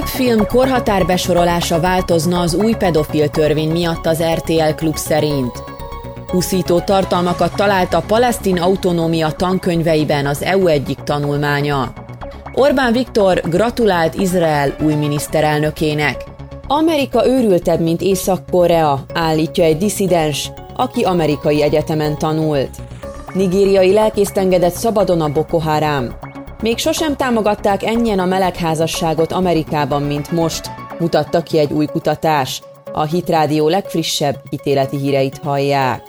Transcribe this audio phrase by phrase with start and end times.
[0.00, 5.62] Több film korhatárbesorolása változna az új pedofil törvény miatt az RTL klub szerint.
[6.26, 11.92] Huszító tartalmakat talált a palesztin autonómia tankönyveiben az EU egyik tanulmánya.
[12.52, 16.24] Orbán Viktor gratulált Izrael új miniszterelnökének.
[16.66, 22.70] Amerika őrültebb, mint Észak-Korea, állítja egy diszidens, aki amerikai egyetemen tanult.
[23.32, 26.08] Nigériai lelkészt engedett szabadon a Boko Haram.
[26.60, 32.62] Még sosem támogatták ennyien a melegházasságot Amerikában, mint most, mutatta ki egy új kutatás.
[32.92, 36.02] A Hitrádió legfrissebb ítéleti híreit hallják.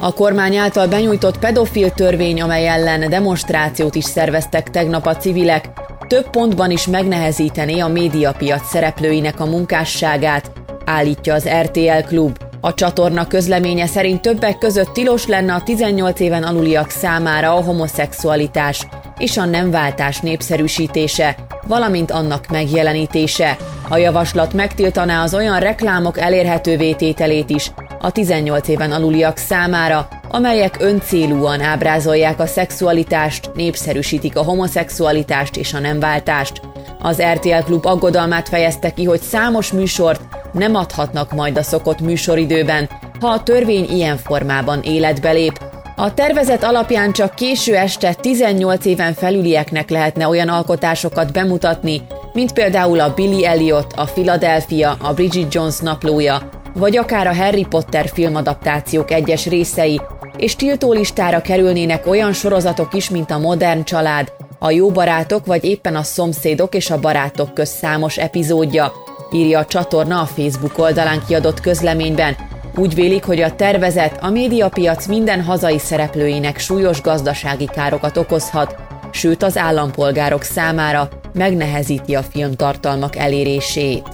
[0.00, 5.70] A kormány által benyújtott pedofil törvény, amely ellen demonstrációt is szerveztek tegnap a civilek,
[6.06, 10.50] több pontban is megnehezítené a médiapiac szereplőinek a munkásságát,
[10.84, 12.47] állítja az RTL Klub.
[12.60, 18.86] A csatorna közleménye szerint többek között tilos lenne a 18 éven aluliak számára a homoszexualitás
[19.18, 21.36] és a nemváltás népszerűsítése,
[21.66, 23.56] valamint annak megjelenítése.
[23.88, 30.76] A javaslat megtiltaná az olyan reklámok elérhetővé tételét is a 18 éven aluliak számára, amelyek
[30.80, 36.60] öncélúan ábrázolják a szexualitást, népszerűsítik a homoszexualitást és a nemváltást.
[37.02, 40.20] Az RTL Klub aggodalmát fejezte ki, hogy számos műsort
[40.58, 42.88] nem adhatnak majd a szokott műsoridőben,
[43.20, 45.60] ha a törvény ilyen formában életbe lép.
[45.96, 53.00] A tervezet alapján csak késő este 18 éven felülieknek lehetne olyan alkotásokat bemutatni, mint például
[53.00, 59.10] a Billy Elliot, a Philadelphia, a Bridget Jones naplója, vagy akár a Harry Potter filmadaptációk
[59.10, 60.00] egyes részei,
[60.36, 65.96] és tiltólistára kerülnének olyan sorozatok is, mint a Modern Család, a Jó Barátok, vagy éppen
[65.96, 68.92] a Szomszédok és a Barátok köz számos epizódja,
[69.32, 72.36] írja a csatorna a Facebook oldalán kiadott közleményben.
[72.76, 78.76] Úgy vélik, hogy a tervezet a médiapiac minden hazai szereplőinek súlyos gazdasági károkat okozhat,
[79.10, 84.08] sőt az állampolgárok számára megnehezíti a filmtartalmak elérését.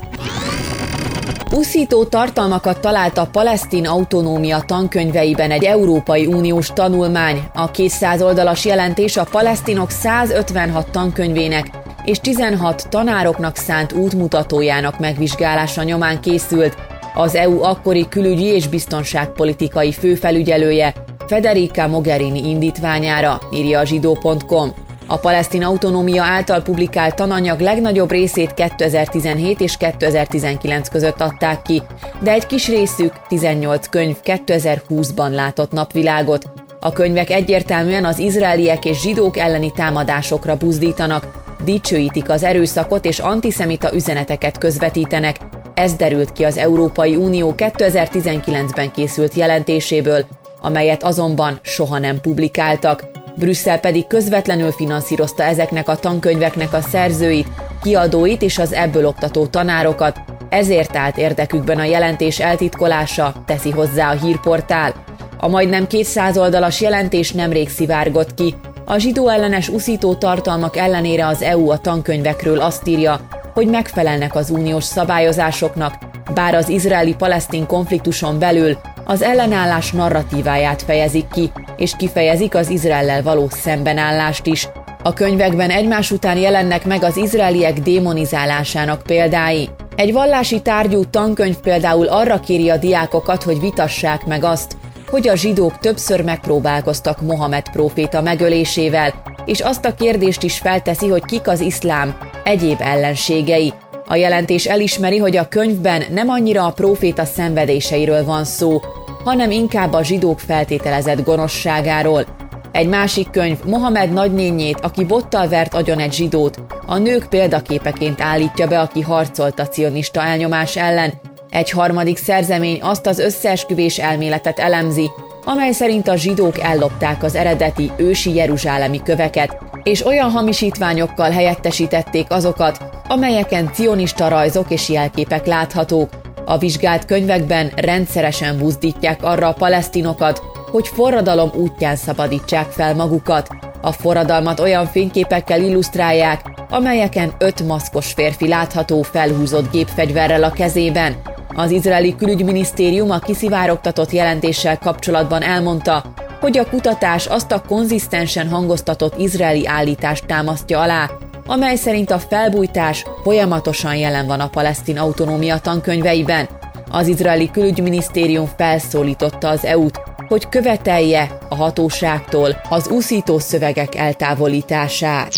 [1.53, 7.43] Uszító tartalmakat talált a palesztin autonómia tankönyveiben egy Európai Uniós tanulmány.
[7.55, 11.67] A 200 oldalas jelentés a palesztinok 156 tankönyvének
[12.05, 16.77] és 16 tanároknak szánt útmutatójának megvizsgálása nyomán készült.
[17.15, 20.95] Az EU akkori külügyi és biztonságpolitikai főfelügyelője
[21.27, 24.73] Federica Mogherini indítványára, írja a zsidó.com.
[25.07, 31.83] A palesztin autonómia által publikált tananyag legnagyobb részét 2017 és 2019 között adták ki,
[32.21, 36.51] de egy kis részük, 18 könyv 2020-ban látott napvilágot.
[36.81, 43.95] A könyvek egyértelműen az izraeliek és zsidók elleni támadásokra buzdítanak, dicsőítik az erőszakot és antiszemita
[43.95, 45.37] üzeneteket közvetítenek.
[45.75, 50.25] Ez derült ki az Európai Unió 2019-ben készült jelentéséből,
[50.61, 53.05] amelyet azonban soha nem publikáltak.
[53.37, 57.49] Brüsszel pedig közvetlenül finanszírozta ezeknek a tankönyveknek a szerzőit,
[57.83, 64.19] kiadóit és az ebből oktató tanárokat, ezért állt érdekükben a jelentés eltitkolása, teszi hozzá a
[64.19, 64.95] hírportál.
[65.39, 68.55] A majdnem 200 oldalas jelentés nemrég szivárgott ki.
[68.87, 73.21] A zsidó ellenes uszító tartalmak ellenére az EU a tankönyvekről azt írja,
[73.55, 75.95] hogy megfelelnek az uniós szabályozásoknak,
[76.35, 83.49] bár az izraeli-palesztin konfliktuson belül az ellenállás narratíváját fejezik ki, és kifejezik az Izraellel való
[83.51, 84.69] szembenállást is.
[85.03, 89.69] A könyvekben egymás után jelennek meg az izraeliek démonizálásának példái.
[89.97, 94.77] Egy vallási tárgyú tankönyv például arra kéri a diákokat, hogy vitassák meg azt,
[95.15, 101.25] hogy a zsidók többször megpróbálkoztak Mohamed próféta megölésével, és azt a kérdést is felteszi, hogy
[101.25, 103.73] kik az iszlám egyéb ellenségei.
[104.07, 108.81] A jelentés elismeri, hogy a könyvben nem annyira a próféta szenvedéseiről van szó,
[109.25, 112.25] hanem inkább a zsidók feltételezett gonoszságáról.
[112.73, 118.67] Egy másik könyv Mohamed nagynényét, aki bottal vert agyon egy zsidót, a nők példaképeként állítja
[118.67, 121.13] be, aki harcolt a cionista elnyomás ellen.
[121.55, 125.11] Egy harmadik szerzemény azt az összeesküvés elméletet elemzi,
[125.45, 132.79] amely szerint a zsidók ellopták az eredeti ősi jeruzsálemi köveket, és olyan hamisítványokkal helyettesítették azokat,
[133.09, 136.09] amelyeken cionista rajzok és jelképek láthatók.
[136.45, 143.49] A vizsgált könyvekben rendszeresen buzdítják arra a palesztinokat, hogy forradalom útján szabadítsák fel magukat.
[143.81, 146.41] A forradalmat olyan fényképekkel illusztrálják,
[146.71, 151.33] amelyeken öt maszkos férfi látható felhúzott gépfegyverrel a kezében.
[151.57, 156.05] Az izraeli külügyminisztérium a kiszivárogtatott jelentéssel kapcsolatban elmondta,
[156.41, 161.11] hogy a kutatás azt a konzisztensen hangoztatott izraeli állítást támasztja alá,
[161.47, 166.49] amely szerint a felbújtás folyamatosan jelen van a palesztin autonómia tankönyveiben.
[166.91, 175.33] Az izraeli külügyminisztérium felszólította az EU-t, hogy követelje a hatóságtól az úszító szövegek eltávolítását.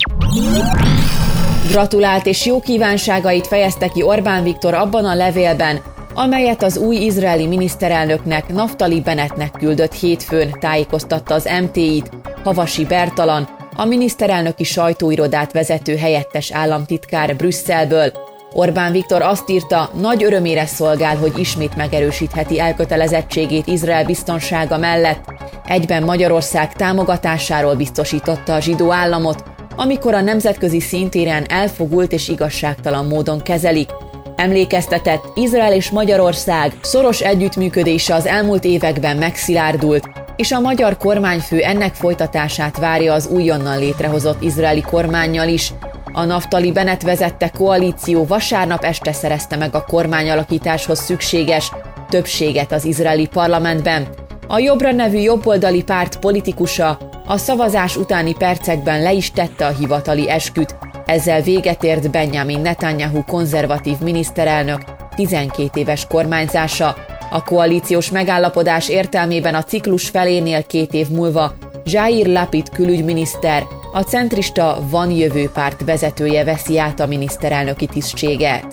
[1.71, 5.81] Gratulált és jó kívánságait fejezte ki Orbán Viktor abban a levélben,
[6.17, 12.11] amelyet az új izraeli miniszterelnöknek Naftali Bennettnek küldött hétfőn, tájékoztatta az MTI-t,
[12.45, 18.13] Havasi Bertalan, a miniszterelnöki sajtóirodát vezető helyettes államtitkár Brüsszelből.
[18.53, 25.25] Orbán Viktor azt írta, nagy örömére szolgál, hogy ismét megerősítheti elkötelezettségét Izrael biztonsága mellett,
[25.67, 29.45] egyben Magyarország támogatásáról biztosította a zsidó államot,
[29.77, 33.89] amikor a nemzetközi szintéren elfogult és igazságtalan módon kezelik.
[34.37, 41.95] Emlékeztetett, Izrael és Magyarország szoros együttműködése az elmúlt években megszilárdult, és a magyar kormányfő ennek
[41.95, 45.73] folytatását várja az újonnan létrehozott izraeli kormányjal is.
[46.13, 51.73] A Naftali Bennett vezette koalíció vasárnap este szerezte meg a kormányalakításhoz szükséges
[52.09, 54.07] többséget az izraeli parlamentben.
[54.49, 60.31] A Jobbra nevű jobboldali párt politikusa a szavazás utáni percekben le is tette a hivatali
[60.31, 64.81] esküt, ezzel véget ért Benjamin Netanyahu konzervatív miniszterelnök
[65.15, 66.97] 12 éves kormányzása,
[67.31, 71.53] a koalíciós megállapodás értelmében a ciklus felénél két év múlva
[71.85, 73.63] Jair Lapid külügyminiszter,
[73.93, 78.65] a centrista Van Jövő párt vezetője veszi át a miniszterelnöki tisztséget.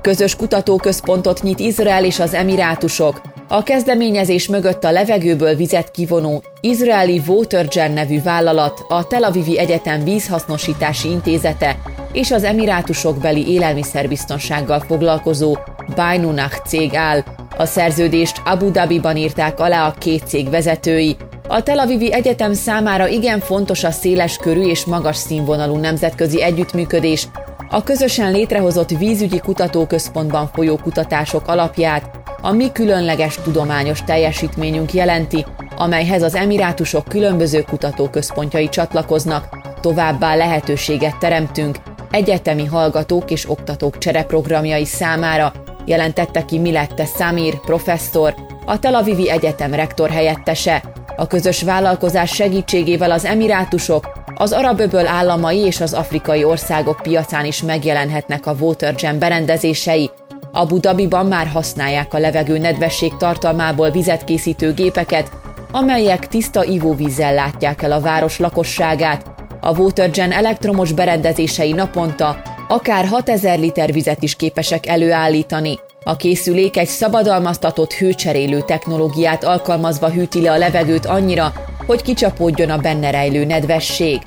[0.00, 3.33] Közös kutatóközpontot nyit Izrael és az Emirátusok.
[3.48, 10.04] A kezdeményezés mögött a levegőből vizet kivonó izraeli Watergen nevű vállalat, a Tel Avivi Egyetem
[10.04, 11.76] vízhasznosítási intézete
[12.12, 15.56] és az Emirátusok beli élelmiszerbiztonsággal foglalkozó
[15.94, 17.22] Bainunach cég áll.
[17.56, 21.16] A szerződést Abu Dhabiban írták alá a két cég vezetői.
[21.48, 27.28] A Tel Avivi Egyetem számára igen fontos a széles körű és magas színvonalú nemzetközi együttműködés,
[27.70, 35.46] a közösen létrehozott vízügyi kutatóközpontban folyó kutatások alapját a mi különleges tudományos teljesítményünk jelenti,
[35.76, 39.48] amelyhez az emirátusok különböző kutatóközpontjai csatlakoznak,
[39.80, 41.76] továbbá lehetőséget teremtünk
[42.10, 45.52] egyetemi hallgatók és oktatók csereprogramjai számára,
[45.84, 48.34] jelentette ki Milette Samir, professzor,
[48.66, 50.82] a Tel Avivi Egyetem rektor helyettese.
[51.16, 57.44] A közös vállalkozás segítségével az emirátusok, az arab öböl államai és az afrikai országok piacán
[57.44, 60.10] is megjelenhetnek a Watergen berendezései.
[60.56, 65.30] Abu Dhabiban már használják a levegő nedvesség tartalmából vizet készítő gépeket,
[65.72, 69.26] amelyek tiszta ivóvízzel látják el a város lakosságát.
[69.60, 72.36] A Watergen elektromos berendezései naponta
[72.68, 75.78] akár 6000 liter vizet is képesek előállítani.
[76.04, 81.52] A készülék egy szabadalmaztatott hőcserélő technológiát alkalmazva hűti le a levegőt annyira,
[81.86, 84.20] hogy kicsapódjon a benne rejlő nedvesség.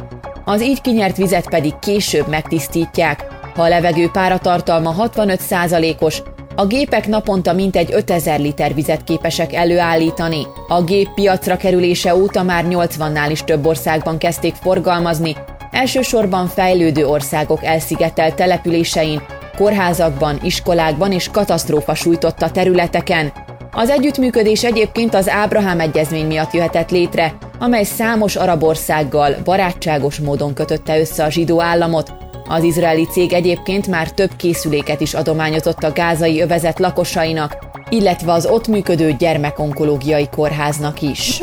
[0.46, 3.37] Az így kinyert vizet pedig később megtisztítják.
[3.58, 6.22] Ha a levegő páratartalma 65%-os,
[6.56, 10.48] a gépek naponta mintegy 5000 liter vizet képesek előállítani.
[10.68, 15.36] A gép piacra kerülése óta már 80-nál is több országban kezdték forgalmazni,
[15.72, 19.22] elsősorban fejlődő országok elszigetelt településein,
[19.56, 23.32] kórházakban, iskolákban és katasztrófa sújtotta területeken.
[23.72, 30.54] Az együttműködés egyébként az Ábrahám egyezmény miatt jöhetett létre, amely számos arab országgal barátságos módon
[30.54, 32.27] kötötte össze a zsidó államot.
[32.50, 37.58] Az izraeli cég egyébként már több készüléket is adományozott a gázai övezet lakosainak,
[37.90, 41.42] illetve az ott működő gyermekonkológiai kórháznak is.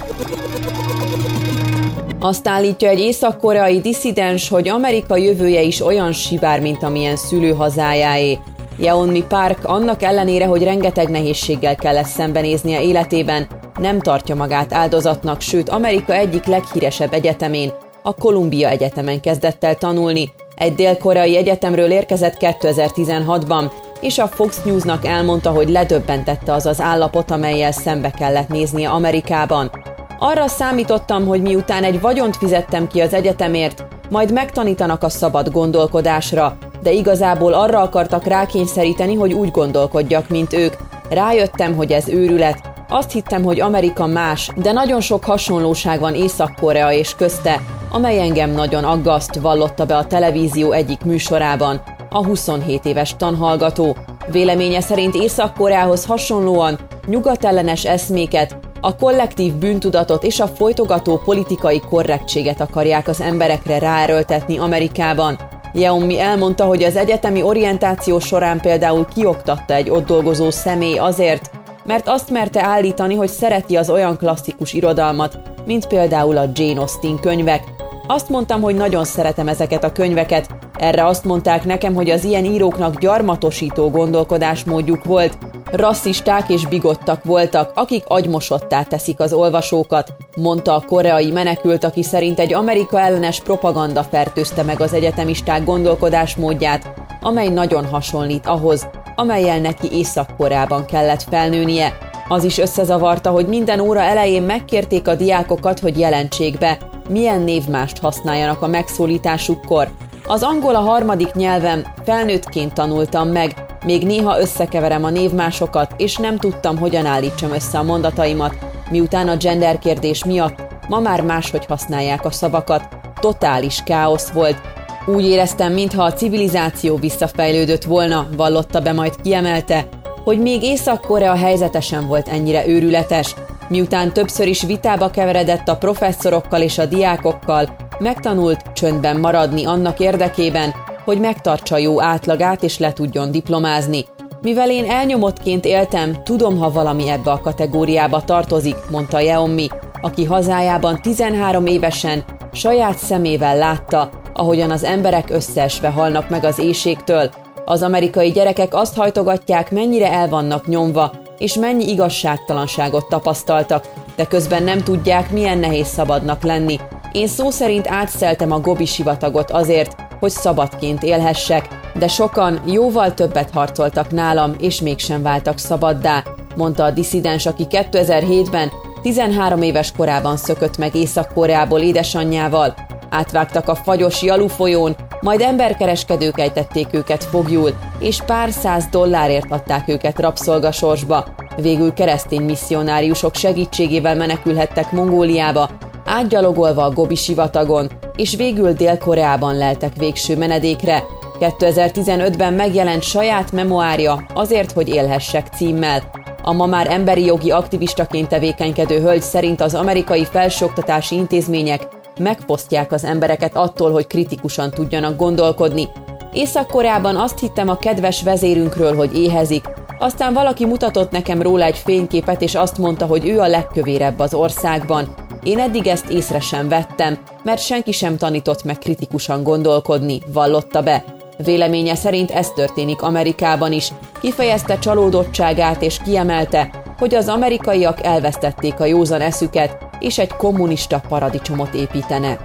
[2.21, 8.39] Azt állítja egy észak-koreai diszidens, hogy Amerika jövője is olyan sivár, mint amilyen szülőhazájáé.
[8.77, 13.47] Yeonmi Park annak ellenére, hogy rengeteg nehézséggel kellett szembenéznie életében,
[13.81, 20.33] nem tartja magát áldozatnak, sőt Amerika egyik leghíresebb egyetemén, a Columbia Egyetemen kezdett el tanulni.
[20.57, 23.71] Egy dél-koreai egyetemről érkezett 2016-ban,
[24.01, 29.71] és a Fox Newsnak elmondta, hogy ledöbbentette az az állapot, amelyel szembe kellett néznie Amerikában.
[30.19, 36.57] Arra számítottam, hogy miután egy vagyont fizettem ki az egyetemért, majd megtanítanak a szabad gondolkodásra,
[36.83, 40.75] de igazából arra akartak rákényszeríteni, hogy úgy gondolkodjak, mint ők.
[41.11, 42.61] Rájöttem, hogy ez őrület.
[42.89, 47.61] Azt hittem, hogy Amerika más, de nagyon sok hasonlóság van Észak-Korea és közte,
[47.95, 51.83] amely engem nagyon aggaszt, vallotta be a televízió egyik műsorában.
[52.11, 53.97] A 27 éves tanhallgató.
[54.27, 63.09] Véleménye szerint Észak-Koreához hasonlóan nyugatellenes eszméket, a kollektív bűntudatot és a folytogató politikai korrektséget akarják
[63.09, 65.39] az emberekre ráerőltetni Amerikában.
[65.73, 71.51] Yeomi elmondta, hogy az egyetemi orientáció során például kioktatta egy ott dolgozó személy azért,
[71.87, 77.19] mert azt merte állítani, hogy szereti az olyan klasszikus irodalmat, mint például a Jane Austen
[77.21, 77.74] könyvek.
[78.07, 82.45] Azt mondtam, hogy nagyon szeretem ezeket a könyveket, erre azt mondták nekem, hogy az ilyen
[82.45, 85.39] íróknak gyarmatosító gondolkodásmódjuk volt,
[85.71, 92.39] rasszisták és bigottak voltak, akik agymosottá teszik az olvasókat, mondta a koreai menekült, aki szerint
[92.39, 99.89] egy Amerika ellenes propaganda fertőzte meg az egyetemisták gondolkodásmódját, amely nagyon hasonlít ahhoz, amelyel neki
[99.93, 101.99] Észak-Koreában kellett felnőnie.
[102.29, 107.99] Az is összezavarta, hogy minden óra elején megkérték a diákokat, hogy jelentsék be, milyen névmást
[107.99, 109.89] használjanak a megszólításukkor.
[110.27, 116.37] Az angol a harmadik nyelvem, felnőttként tanultam meg, még néha összekeverem a névmásokat, és nem
[116.37, 118.55] tudtam, hogyan állítsam össze a mondataimat,
[118.91, 122.89] miután a gender kérdés miatt ma már máshogy használják a szavakat.
[123.21, 124.61] Totális káosz volt.
[125.07, 129.87] Úgy éreztem, mintha a civilizáció visszafejlődött volna, vallotta be, majd kiemelte,
[130.25, 133.35] hogy még Észak-Korea helyzetesen volt ennyire őrületes,
[133.69, 140.75] miután többször is vitába keveredett a professzorokkal és a diákokkal, megtanult csöndben maradni annak érdekében,
[141.05, 144.05] hogy megtartsa jó átlagát és le tudjon diplomázni.
[144.43, 149.69] Mivel én elnyomottként éltem, tudom, ha valami ebbe a kategóriába tartozik, mondta Jeommi,
[150.01, 157.31] aki hazájában 13 évesen saját szemével látta, ahogyan az emberek összeesve halnak meg az éjségtől.
[157.65, 161.13] Az amerikai gyerekek azt hajtogatják, mennyire el vannak nyomva,
[161.45, 163.85] és mennyi igazságtalanságot tapasztaltak,
[164.17, 166.79] de közben nem tudják, milyen nehéz szabadnak lenni.
[167.13, 173.51] Én szó szerint átszeltem a Gobi sivatagot azért, hogy szabadként élhessek, de sokan jóval többet
[173.51, 176.23] harcoltak nálam, és mégsem váltak szabaddá,
[176.57, 178.71] mondta a diszidens, aki 2007-ben
[179.03, 182.75] 13 éves korában szökött meg Észak-Koreából édesanyjával,
[183.11, 189.89] átvágtak a fagyos Jalu folyón, majd emberkereskedők ejtették őket fogjul, és pár száz dollárért adták
[189.89, 191.25] őket rabszolgasorsba.
[191.57, 195.71] Végül keresztény misszionáriusok segítségével menekülhettek Mongóliába,
[196.05, 201.03] átgyalogolva a Gobi sivatagon, és végül Dél-Koreában leltek végső menedékre.
[201.41, 206.03] 2015-ben megjelent saját memoárja Azért, hogy élhessek címmel.
[206.43, 213.05] A ma már emberi jogi aktivistaként tevékenykedő hölgy szerint az amerikai felsőoktatási intézmények megposztják az
[213.05, 215.89] embereket attól, hogy kritikusan tudjanak gondolkodni.
[216.33, 219.65] Észak-Koreában azt hittem a kedves vezérünkről, hogy éhezik,
[219.99, 224.35] aztán valaki mutatott nekem róla egy fényképet, és azt mondta, hogy ő a legkövérebb az
[224.35, 225.15] országban.
[225.43, 231.05] Én eddig ezt észre sem vettem, mert senki sem tanított meg kritikusan gondolkodni, vallotta be.
[231.37, 233.93] Véleménye szerint ez történik Amerikában is.
[234.21, 241.75] Kifejezte csalódottságát és kiemelte, hogy az amerikaiak elvesztették a józan eszüket, és egy kommunista paradicsomot
[241.75, 242.41] építenek.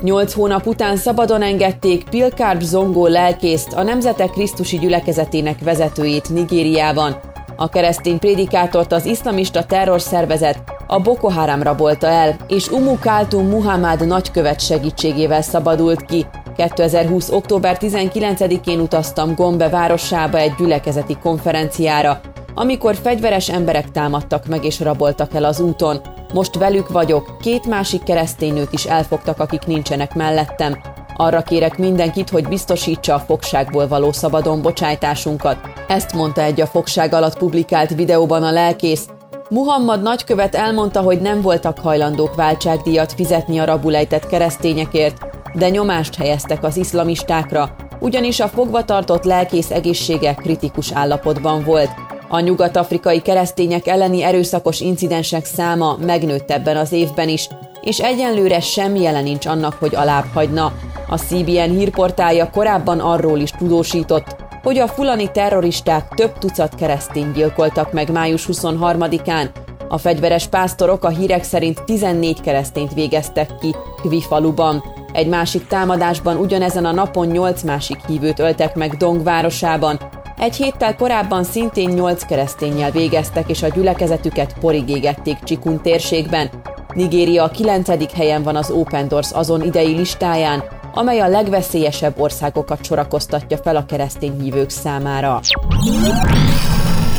[0.00, 7.16] Nyolc hónap után szabadon engedték Pilkárd Zongó lelkészt, a Nemzetek Krisztusi gyülekezetének vezetőjét Nigériában.
[7.56, 14.06] A keresztény prédikátort az iszlamista terrorszervezet a Boko Haram rabolta el, és Umu Kaltum Muhammad
[14.06, 16.26] nagykövet segítségével szabadult ki.
[16.56, 17.30] 2020.
[17.30, 22.20] október 19-én utaztam Gombe városába egy gyülekezeti konferenciára,
[22.58, 26.00] amikor fegyveres emberek támadtak meg és raboltak el az úton.
[26.34, 30.78] Most velük vagyok, két másik kereszténynőt is elfogtak, akik nincsenek mellettem.
[31.16, 35.56] Arra kérek mindenkit, hogy biztosítsa a fogságból való szabadon bocsájtásunkat.
[35.88, 39.08] Ezt mondta egy a fogság alatt publikált videóban a lelkész.
[39.48, 45.16] Muhammad nagykövet elmondta, hogy nem voltak hajlandók váltságdíjat fizetni a rabulejtett keresztényekért,
[45.54, 52.05] de nyomást helyeztek az iszlamistákra, ugyanis a fogvatartott lelkész egészsége kritikus állapotban volt.
[52.28, 57.48] A nyugat-afrikai keresztények elleni erőszakos incidensek száma megnőtt ebben az évben is,
[57.80, 60.72] és egyenlőre semmi jelen nincs annak, hogy alább hagyna.
[61.08, 67.92] A CBN hírportálja korábban arról is tudósított, hogy a fulani terroristák több tucat keresztény gyilkoltak
[67.92, 69.48] meg május 23-án.
[69.88, 74.82] A fegyveres pásztorok a hírek szerint 14 keresztényt végeztek ki Kvi faluban.
[75.12, 80.00] Egy másik támadásban ugyanezen a napon 8 másik hívőt öltek meg Dong városában,
[80.38, 86.50] egy héttel korábban szintén nyolc keresztényel végeztek, és a gyülekezetüket porig égették Csikun térségben.
[86.94, 90.64] Nigéria a kilencedik helyen van az Open Doors azon idei listáján,
[90.94, 95.40] amely a legveszélyesebb országokat sorakoztatja fel a keresztény hívők számára.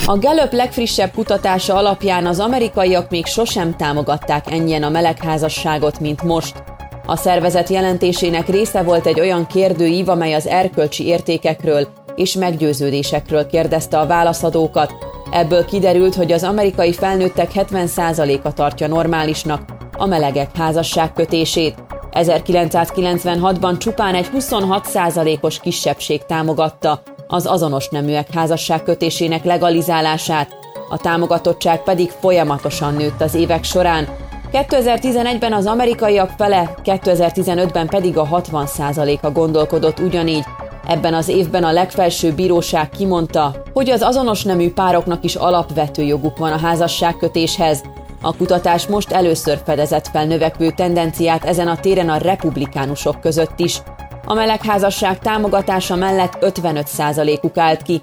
[0.05, 6.63] A Gallup legfrissebb kutatása alapján az amerikaiak még sosem támogatták ennyien a melegházasságot, mint most.
[7.05, 13.99] A szervezet jelentésének része volt egy olyan kérdőív, amely az erkölcsi értékekről és meggyőződésekről kérdezte
[13.99, 14.93] a válaszadókat.
[15.31, 19.61] Ebből kiderült, hogy az amerikai felnőttek 70%-a tartja normálisnak
[19.97, 21.75] a melegek házasságkötését.
[22.11, 30.55] 1996-ban csupán egy 26%-os kisebbség támogatta az azonos neműek házasságkötésének legalizálását,
[30.89, 34.07] a támogatottság pedig folyamatosan nőtt az évek során.
[34.51, 40.45] 2011-ben az amerikaiak fele, 2015-ben pedig a 60%-a gondolkodott ugyanígy,
[40.87, 46.37] Ebben az évben a legfelsőbb bíróság kimondta, hogy az azonos nemű pároknak is alapvető joguk
[46.37, 47.83] van a házasságkötéshez.
[48.21, 53.81] A kutatás most először fedezett fel növekvő tendenciát ezen a téren a republikánusok között is.
[54.25, 58.01] A melegházasság támogatása mellett 55%-uk állt ki,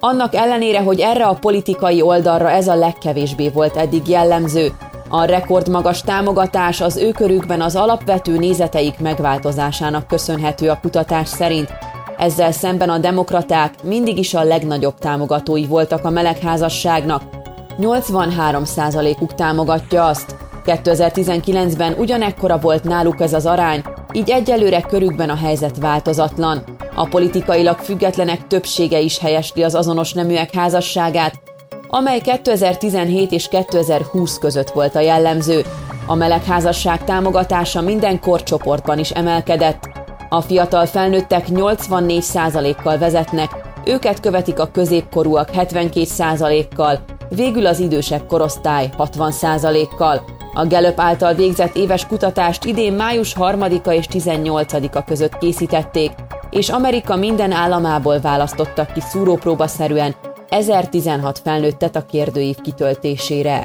[0.00, 4.72] annak ellenére, hogy erre a politikai oldalra ez a legkevésbé volt eddig jellemző.
[5.08, 11.83] A rekordmagas támogatás az ő körükben az alapvető nézeteik megváltozásának köszönhető a kutatás szerint.
[12.18, 17.22] Ezzel szemben a demokraták mindig is a legnagyobb támogatói voltak a melegházasságnak.
[17.80, 20.36] 83%-uk támogatja azt.
[20.64, 26.64] 2019-ben ugyanekkora volt náluk ez az arány, így egyelőre körükben a helyzet változatlan.
[26.94, 31.34] A politikailag függetlenek többsége is helyesli az azonos neműek házasságát,
[31.88, 35.64] amely 2017 és 2020 között volt a jellemző.
[36.06, 40.03] A melegházasság támogatása minden korcsoportban is emelkedett.
[40.34, 43.50] A fiatal felnőttek 84%-kal vezetnek,
[43.84, 50.24] őket követik a középkorúak 72%-kal, végül az idősebb korosztály 60%-kal.
[50.54, 56.12] A Gallup által végzett éves kutatást idén május 3-a és 18-a között készítették,
[56.50, 60.14] és Amerika minden államából választottak ki szúrópróbaszerűen
[60.48, 63.64] 1016 felnőttet a kérdőív kitöltésére.